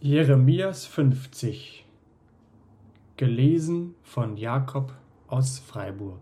[0.00, 1.84] Jeremias 50
[3.16, 4.92] Gelesen von Jakob
[5.26, 6.20] aus Freiburg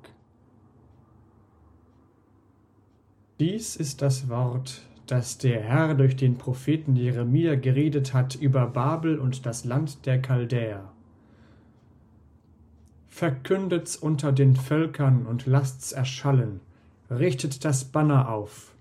[3.38, 9.18] Dies ist das Wort, das der Herr durch den Propheten Jeremia geredet hat über Babel
[9.18, 10.90] und das Land der Chaldäer.
[13.08, 16.60] Verkündet's unter den Völkern und lasst's erschallen,
[17.10, 18.74] richtet das Banner auf.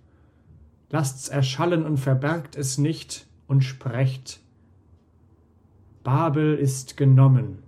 [0.89, 4.39] Lasst's erschallen und verbergt es nicht und sprecht,
[6.05, 7.63] Babel ist genommen,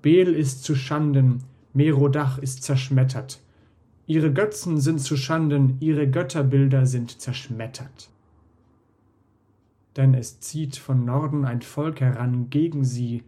[0.00, 3.40] Bel ist zu Schanden, Merodach ist zerschmettert.
[4.06, 8.08] Ihre Götzen sind zu Schanden, ihre Götterbilder sind zerschmettert.
[9.98, 13.22] Denn es zieht von Norden ein Volk heran gegen sie,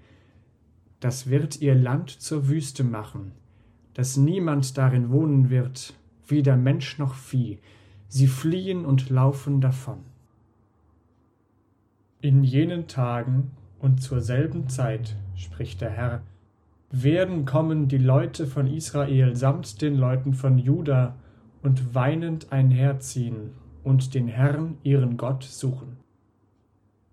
[1.01, 3.33] das wird ihr Land zur Wüste machen,
[3.93, 5.93] dass niemand darin wohnen wird,
[6.27, 7.59] weder Mensch noch Vieh,
[8.09, 9.99] sie fliehen und laufen davon.
[12.23, 16.23] In jenen Tagen und zur selben Zeit, spricht der Herr,
[16.91, 21.15] werden kommen die Leute von Israel samt den Leuten von Juda
[21.63, 23.53] und weinend einherziehen
[23.85, 25.97] und den Herrn, ihren Gott, suchen.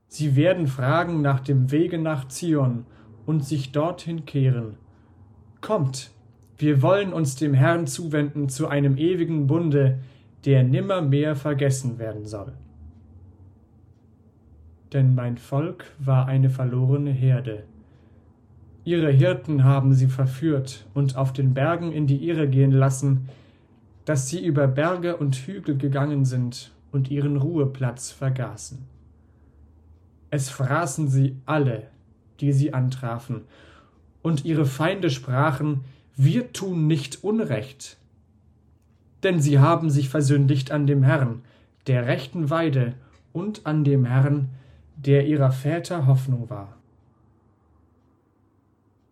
[0.07, 2.85] Sie werden fragen nach dem Wege nach Zion
[3.25, 4.77] und sich dorthin kehren.
[5.61, 6.11] Kommt,
[6.57, 9.99] wir wollen uns dem Herrn zuwenden zu einem ewigen Bunde,
[10.45, 12.53] der nimmermehr vergessen werden soll
[14.93, 17.63] denn mein Volk war eine verlorene Herde.
[18.83, 23.27] Ihre Hirten haben sie verführt und auf den Bergen in die Irre gehen lassen,
[24.05, 28.85] dass sie über Berge und Hügel gegangen sind und ihren Ruheplatz vergaßen.
[30.30, 31.88] Es fraßen sie alle,
[32.39, 33.41] die sie antrafen,
[34.21, 35.81] und ihre Feinde sprachen,
[36.15, 37.97] wir tun nicht Unrecht.
[39.23, 41.41] Denn sie haben sich versündigt an dem Herrn,
[41.88, 42.93] der rechten Weide,
[43.33, 44.49] und an dem Herrn,
[44.97, 46.75] der ihrer Väter Hoffnung war.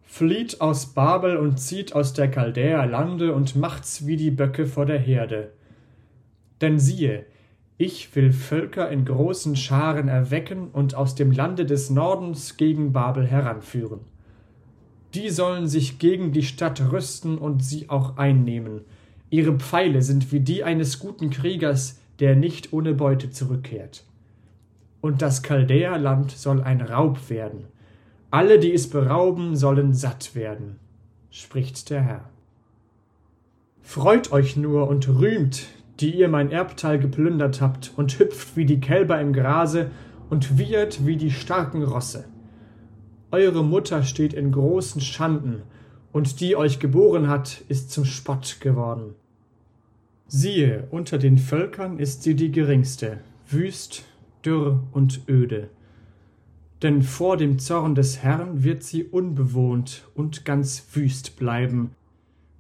[0.02, 4.86] Flieht aus Babel und zieht aus der Chaldäer Lande und macht's wie die Böcke vor
[4.86, 5.52] der Herde.
[6.62, 7.26] Denn siehe,
[7.78, 13.28] ich will Völker in großen Scharen erwecken und aus dem Lande des Nordens gegen Babel
[13.28, 14.00] heranführen.
[15.14, 18.82] Die sollen sich gegen die Stadt rüsten und sie auch einnehmen.
[19.30, 24.06] Ihre Pfeile sind wie die eines guten Kriegers, der nicht ohne Beute zurückkehrt
[25.06, 27.66] und das Chaldäerland soll ein Raub werden.
[28.32, 30.78] Alle, die es berauben, sollen satt werden,
[31.30, 32.30] spricht der Herr.
[33.84, 35.68] Freut euch nur und rühmt,
[36.00, 39.92] die ihr mein Erbteil geplündert habt, und hüpft wie die Kälber im Grase
[40.32, 42.26] und wiehert wie die starken Rosse.
[43.30, 45.62] Eure Mutter steht in großen Schanden,
[46.14, 49.14] und die euch geboren hat, ist zum Spott geworden.
[50.28, 54.04] Siehe, unter den Völkern ist sie die geringste, wüst
[54.46, 55.70] dürr und öde.
[56.82, 61.92] Denn vor dem Zorn des Herrn wird sie unbewohnt und ganz wüst bleiben,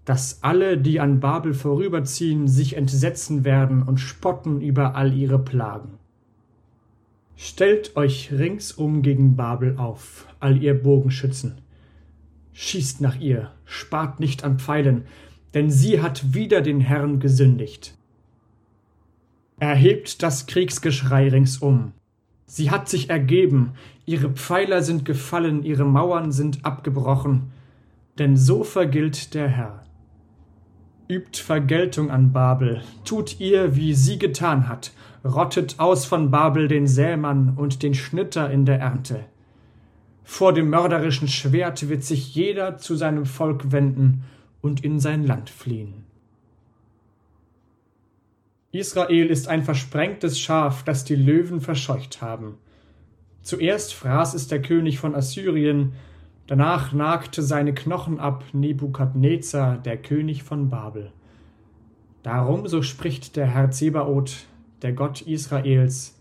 [0.06, 5.98] dass alle, die an Babel vorüberziehen, sich entsetzen werden und spotten über all ihre Plagen.
[7.36, 11.56] Stellt euch ringsum gegen Babel auf, all ihr Bogenschützen.
[12.54, 15.04] Schießt nach ihr, spart nicht an Pfeilen,
[15.54, 17.95] denn sie hat wider den Herrn gesündigt
[19.60, 21.94] erhebt das Kriegsgeschrei ringsum.
[22.46, 23.74] Sie hat sich ergeben,
[24.06, 27.52] ihre Pfeiler sind gefallen, ihre Mauern sind abgebrochen,
[28.20, 29.84] denn so vergilt der Herr.
[31.08, 34.92] Übt Vergeltung an Babel, tut ihr, wie sie getan hat,
[35.24, 39.26] rottet aus von Babel den Sämann und den Schnitter in der Ernte.
[40.24, 44.24] Vor dem mörderischen Schwert wird sich jeder zu seinem Volk wenden
[44.62, 46.06] und in sein Land fliehen.
[48.78, 52.58] Israel ist ein versprengtes Schaf, das die Löwen verscheucht haben.
[53.42, 55.94] Zuerst fraß es der König von Assyrien,
[56.48, 61.12] danach nagte seine Knochen ab Nebukadnezar, der König von Babel.
[62.24, 64.48] Darum, so spricht der Herr Zebaoth,
[64.82, 66.20] der Gott Israels,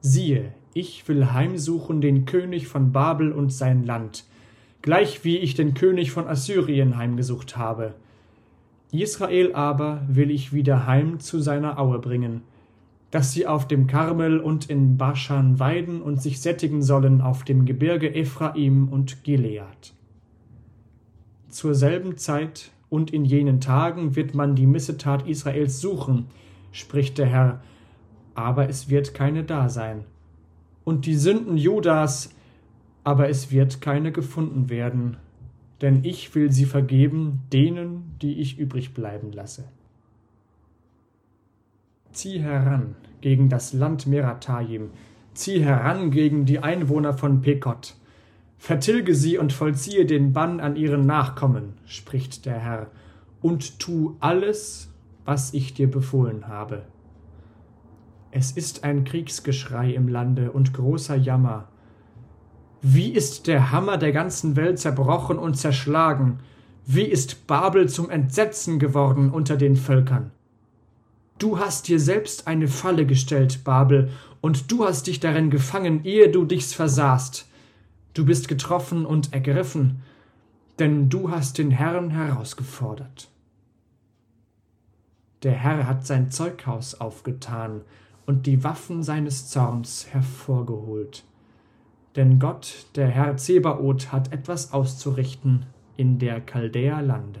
[0.00, 4.24] siehe, ich will heimsuchen den König von Babel und sein Land,
[4.82, 7.94] gleich wie ich den König von Assyrien heimgesucht habe.
[9.02, 12.42] Israel aber will ich wieder heim zu seiner Aue bringen,
[13.10, 17.64] dass sie auf dem Karmel und in Baschan weiden und sich sättigen sollen auf dem
[17.64, 19.94] Gebirge Ephraim und Gilead.
[21.48, 26.26] Zur selben Zeit und in jenen Tagen wird man die Missetat Israels suchen,
[26.72, 27.62] spricht der Herr,
[28.34, 30.04] aber es wird keine da sein.
[30.84, 32.34] Und die Sünden Judas,
[33.04, 35.16] aber es wird keine gefunden werden,
[35.80, 39.64] denn ich will sie vergeben denen, die ich übrig bleiben lasse.
[42.12, 44.90] Zieh heran gegen das Land Meratayim,
[45.34, 47.96] zieh heran gegen die Einwohner von Pekot.
[48.56, 52.86] Vertilge sie und vollziehe den Bann an ihren Nachkommen, spricht der Herr,
[53.42, 54.90] und tu alles,
[55.24, 56.86] was ich dir befohlen habe.
[58.30, 61.68] Es ist ein Kriegsgeschrei im Lande und großer Jammer.
[62.86, 66.40] Wie ist der Hammer der ganzen Welt zerbrochen und zerschlagen?
[66.84, 70.32] Wie ist Babel zum Entsetzen geworden unter den Völkern?
[71.38, 74.10] Du hast dir selbst eine Falle gestellt, Babel,
[74.42, 77.48] und du hast dich darin gefangen, ehe du dich's versahst.
[78.12, 80.02] Du bist getroffen und ergriffen,
[80.78, 83.30] denn du hast den Herrn herausgefordert.
[85.42, 87.80] Der Herr hat sein Zeughaus aufgetan
[88.26, 91.24] und die Waffen seines Zorns hervorgeholt.
[92.16, 95.66] Denn Gott, der Herr Zebaoth, hat etwas auszurichten
[95.96, 97.40] in der Chaldäer Lande.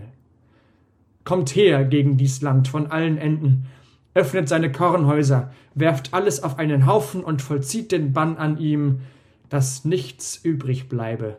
[1.24, 3.66] Kommt her gegen dies Land von allen Enden,
[4.14, 9.00] öffnet seine Kornhäuser, werft alles auf einen Haufen und vollzieht den Bann an ihm,
[9.48, 11.36] dass nichts übrig bleibe.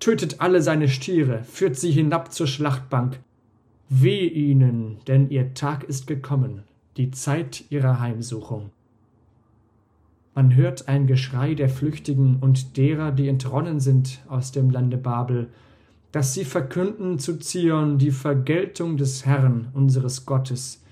[0.00, 3.20] Tötet alle seine Stiere, führt sie hinab zur Schlachtbank.
[3.88, 6.62] Weh ihnen, denn ihr Tag ist gekommen,
[6.96, 8.70] die Zeit ihrer Heimsuchung.
[10.36, 15.48] Man hört ein Geschrei der Flüchtigen und derer, die entronnen sind aus dem Lande Babel,
[16.12, 20.82] dass sie verkünden zu Zion die Vergeltung des Herrn, unseres Gottes,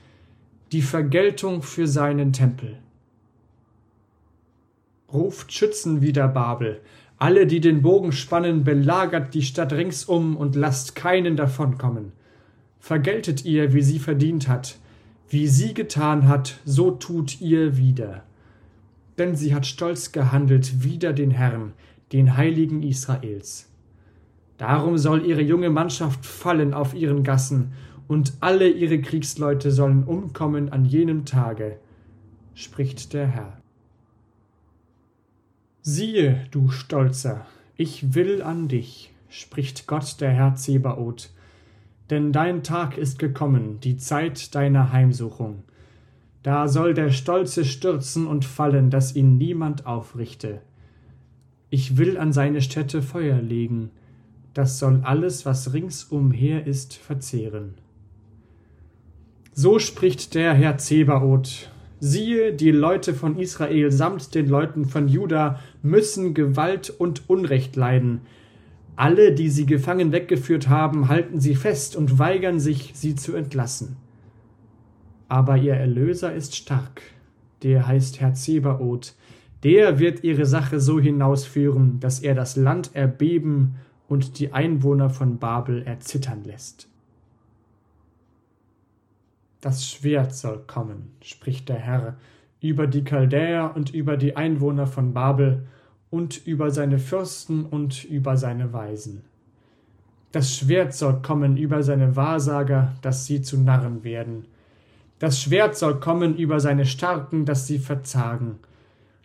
[0.73, 2.79] die Vergeltung für seinen Tempel.
[5.13, 6.81] Ruft Schützen wider Babel,
[7.19, 12.13] alle, die den Bogen spannen, belagert die Stadt ringsum und lasst keinen davonkommen.
[12.81, 14.79] Vergeltet ihr, wie sie verdient hat,
[15.29, 18.23] wie sie getan hat, so tut ihr wieder.
[19.19, 21.73] Denn sie hat stolz gehandelt wider den Herrn,
[22.13, 23.69] den Heiligen Israels.
[24.59, 27.73] Darum soll ihre junge Mannschaft fallen auf ihren Gassen
[28.07, 31.79] und alle ihre Kriegsleute sollen umkommen an jenem Tage,
[32.55, 33.59] spricht der Herr.
[35.83, 37.47] Siehe, du Stolzer,
[37.77, 41.31] ich will an dich, spricht Gott der Herr Zebaoth,
[42.11, 45.65] denn dein Tag ist gekommen, die Zeit deiner Heimsuchung.
[46.45, 50.61] Da soll der Stolze stürzen und fallen, dass ihn niemand aufrichte.
[51.71, 53.91] Ich will an seine Stätte Feuer legen,
[54.53, 57.75] das soll alles, was ringsumher ist, verzehren.
[59.53, 61.71] So spricht der Herr Zebaoth.
[61.99, 68.21] Siehe, die Leute von Israel samt den Leuten von Juda müssen Gewalt und Unrecht leiden.
[68.97, 73.97] Alle, die sie gefangen weggeführt haben, halten sie fest und weigern sich, sie zu entlassen.
[75.29, 77.03] Aber ihr Erlöser ist stark,
[77.63, 79.15] der heißt Herr Zebaoth,
[79.63, 83.77] der wird ihre Sache so hinausführen, dass er das Land erbeben
[84.09, 86.89] und die Einwohner von Babel erzittern lässt.
[89.63, 92.17] Das Schwert soll kommen, spricht der Herr,
[92.61, 95.67] über die Chaldäer und über die Einwohner von Babel
[96.11, 99.23] und über seine Fürsten und über seine Weisen.
[100.33, 104.45] Das Schwert soll kommen über seine Wahrsager, dass sie zu Narren werden.
[105.25, 108.59] Das Schwert soll kommen über seine Starken, dass sie verzagen.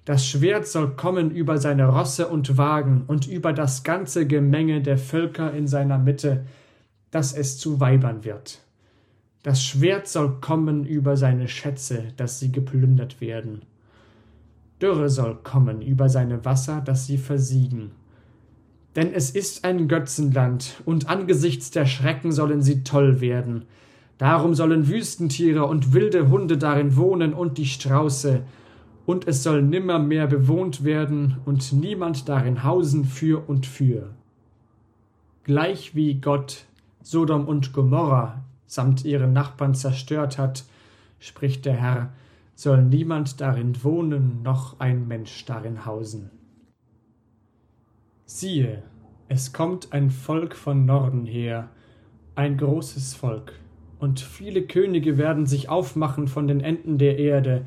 [0.06, 4.98] Das Schwert soll kommen über seine Rosse und Wagen und über das ganze Gemenge der
[4.98, 6.46] Völker in seiner Mitte,
[7.12, 8.60] dass es zu Weibern wird.
[9.44, 13.64] Das Schwert soll kommen über seine Schätze, dass sie geplündert werden.
[14.82, 17.92] Dürre soll kommen über seine Wasser, dass sie versiegen.
[18.96, 23.66] Denn es ist ein Götzenland, und angesichts der Schrecken sollen sie toll werden.
[24.20, 28.44] Darum sollen Wüstentiere und wilde Hunde darin wohnen und die Strauße,
[29.06, 34.12] und es soll nimmermehr bewohnt werden und niemand darin hausen für und für.
[35.46, 36.66] Gleich wie Gott
[37.02, 40.66] Sodom und Gomorra samt ihren Nachbarn zerstört hat,
[41.18, 42.14] spricht der Herr,
[42.56, 46.30] soll niemand darin wohnen, noch ein Mensch darin hausen.
[48.26, 48.84] Siehe,
[49.30, 51.70] es kommt ein Volk von Norden her,
[52.36, 53.54] ein großes Volk,
[54.00, 57.66] und viele Könige werden sich aufmachen von den Enden der Erde,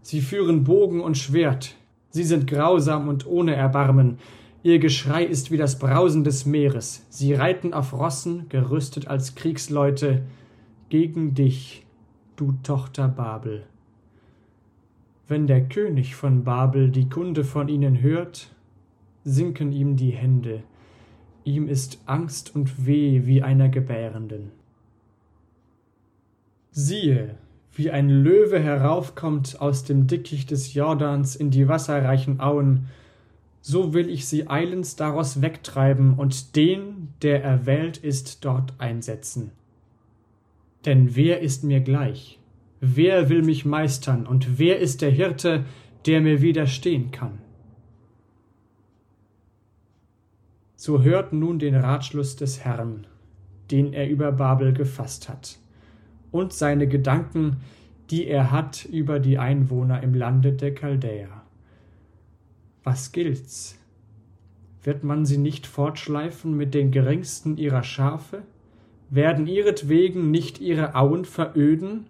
[0.00, 1.74] sie führen Bogen und Schwert,
[2.10, 4.18] sie sind grausam und ohne Erbarmen,
[4.64, 7.04] Ihr Geschrei ist wie das Brausen des Meeres.
[7.10, 10.22] Sie reiten auf Rossen, gerüstet als Kriegsleute,
[10.88, 11.84] gegen dich,
[12.36, 13.66] du Tochter Babel.
[15.28, 18.54] Wenn der König von Babel die Kunde von ihnen hört,
[19.22, 20.62] sinken ihm die Hände,
[21.44, 24.50] ihm ist Angst und Weh wie einer Gebärenden.
[26.76, 27.36] Siehe,
[27.72, 32.88] wie ein Löwe heraufkommt aus dem Dickicht des Jordans in die wasserreichen Auen,
[33.60, 39.52] so will ich sie eilends daraus wegtreiben und den, der erwählt ist, dort einsetzen.
[40.84, 42.40] Denn wer ist mir gleich?
[42.80, 45.64] Wer will mich meistern, und wer ist der Hirte,
[46.06, 47.38] der mir widerstehen kann.
[50.74, 53.06] So hört nun den Ratschluss des Herrn,
[53.70, 55.60] den er über Babel gefasst hat,
[56.34, 57.58] und seine Gedanken,
[58.10, 61.28] die er hat über die Einwohner im Lande der Chaldäer.
[62.82, 63.78] Was gilt's?
[64.82, 68.42] Wird man sie nicht fortschleifen mit den geringsten ihrer Schafe?
[69.10, 72.06] Werden ihretwegen nicht ihre Auen veröden?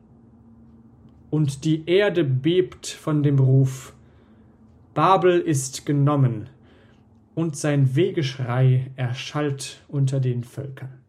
[1.28, 3.92] Und die Erde bebt von dem Ruf,
[4.94, 6.48] Babel ist genommen,
[7.34, 11.03] und sein Wehgeschrei erschallt unter den Völkern.